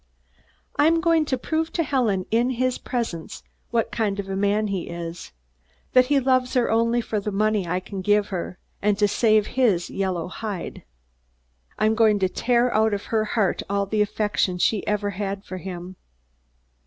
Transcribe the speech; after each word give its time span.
"I'm 0.77 0.99
going 0.99 1.25
to 1.25 1.37
prove 1.37 1.71
to 1.73 1.83
Helen, 1.83 2.25
in 2.31 2.49
his 2.49 2.79
presence, 2.79 3.43
what 3.69 3.91
kind 3.91 4.19
of 4.19 4.25
man 4.29 4.65
he 4.65 4.87
is; 4.89 5.31
that 5.93 6.07
he 6.07 6.19
loves 6.19 6.55
her 6.55 6.71
only 6.71 7.01
for 7.01 7.19
the 7.19 7.31
money 7.31 7.67
I 7.67 7.77
gave 7.81 8.29
her, 8.29 8.57
and 8.81 8.97
to 8.97 9.07
save 9.07 9.45
his 9.45 9.91
yellow 9.91 10.27
hide. 10.27 10.81
I'm 11.77 11.93
going 11.93 12.17
to 12.17 12.29
tear 12.29 12.73
out 12.73 12.95
of 12.95 13.03
her 13.13 13.25
heart 13.25 13.61
all 13.69 13.85
the 13.85 14.01
affection 14.01 14.57
she 14.57 14.83
ever 14.87 15.11
had 15.11 15.45
for 15.45 15.57
him. 15.57 15.97